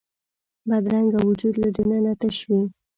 بدرنګه 0.69 1.19
وجود 1.27 1.55
له 1.63 1.69
دننه 1.75 2.13
تش 2.19 2.37
وي 2.49 2.61